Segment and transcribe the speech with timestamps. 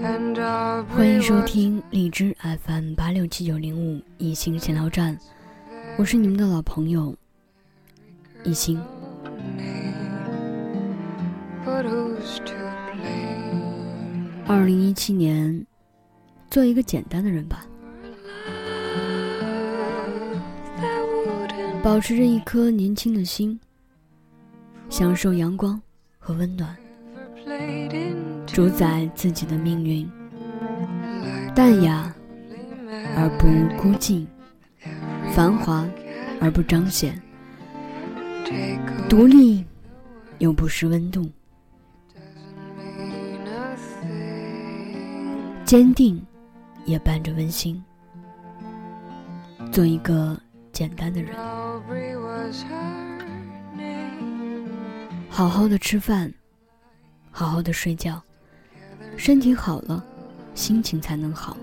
[0.00, 2.34] 欢迎收听荔枝
[2.64, 5.18] FM 八六七九零五一星闲聊站，
[5.98, 7.14] 我是你们的老朋友
[8.42, 8.80] 一星。
[14.46, 15.66] 二零一七年，
[16.50, 17.66] 做一个简单的人吧，
[21.82, 23.60] 保持着一颗年轻的心，
[24.88, 25.78] 享受阳光
[26.18, 26.74] 和温暖。
[28.52, 30.10] 主宰自己的命运，
[31.54, 32.12] 淡雅
[33.16, 33.46] 而不
[33.80, 34.26] 孤寂，
[35.32, 35.86] 繁华
[36.40, 37.20] 而不彰显，
[39.08, 39.64] 独立
[40.38, 41.30] 又不失温度，
[45.64, 46.20] 坚定
[46.84, 47.82] 也伴着温馨。
[49.70, 50.38] 做一个
[50.72, 51.36] 简单的人，
[55.28, 56.32] 好好的吃饭。
[57.32, 58.20] 好好的睡觉，
[59.16, 60.04] 身体好了，
[60.54, 61.56] 心情才能好。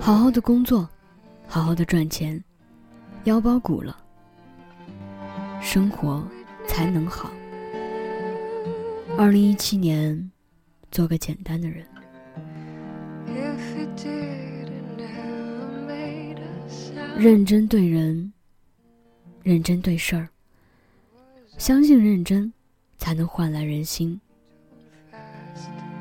[0.00, 0.88] 好好的工作，
[1.46, 2.42] 好好的赚钱，
[3.24, 3.96] 腰包鼓了，
[5.60, 6.26] 生活
[6.68, 7.30] 才能好。
[9.18, 10.30] 二零一七年，
[10.90, 11.84] 做个简单的人，
[17.18, 18.32] 认真对人，
[19.42, 20.28] 认真对事儿，
[21.58, 22.52] 相信认真。
[22.98, 24.18] 才能换来人心，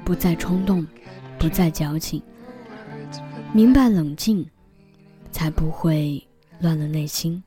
[0.05, 0.85] 不再冲动，
[1.39, 2.21] 不再矫情，
[3.51, 4.47] 明白冷静，
[5.31, 6.23] 才不会
[6.59, 7.43] 乱了内心。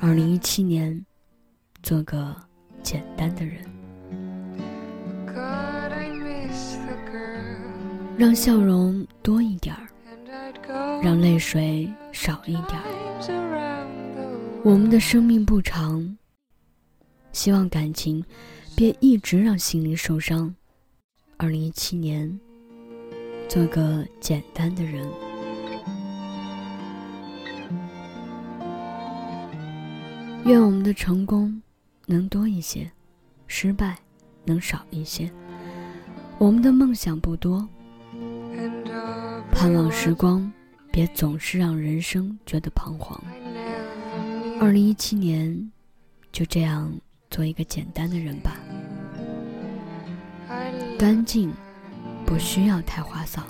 [0.00, 1.06] 二零一七年，
[1.80, 2.34] 做个
[2.82, 3.64] 简单的人，
[8.18, 9.86] 让笑容多一点儿，
[11.00, 12.84] 让泪水少一点儿。
[14.64, 16.18] 我们的生命不长。
[17.32, 18.24] 希望感情
[18.76, 20.54] 别一直让心灵受伤。
[21.36, 22.40] 二零一七年，
[23.48, 25.06] 做个简单的人。
[30.44, 31.60] 愿我们的成功
[32.06, 32.90] 能多一些，
[33.46, 33.96] 失败
[34.44, 35.30] 能少一些。
[36.38, 37.68] 我们的梦想不多，
[39.50, 40.50] 盼望时光
[40.92, 43.20] 别总是让人生觉得彷徨。
[44.60, 45.70] 二零一七年，
[46.30, 46.92] 就这样。
[47.30, 48.60] 做一个简单的人吧，
[50.98, 51.52] 干净，
[52.24, 53.42] 不需要太花哨。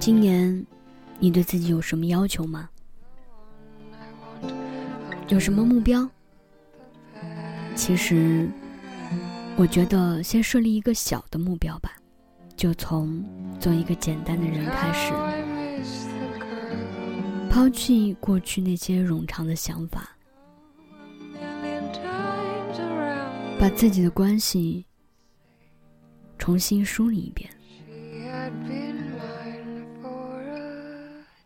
[0.00, 0.66] 今年。
[1.20, 2.68] 你对自己有什么要求吗？
[5.32, 6.06] 有什么目标？
[7.74, 8.46] 其实，
[9.56, 11.96] 我觉得先设立一个小的目标吧，
[12.54, 13.24] 就从
[13.58, 15.10] 做一个简单的人开始，
[17.48, 20.14] 抛弃过去那些冗长的想法，
[23.58, 24.84] 把自己的关系
[26.36, 27.48] 重新梳理一遍。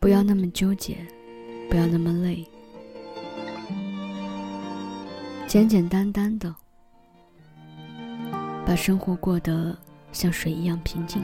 [0.01, 0.97] 不要那么纠结，
[1.71, 2.45] 不要那么累，
[5.47, 6.53] 简简单单的
[8.67, 9.77] 把生活过得
[10.11, 11.23] 像水一样平静。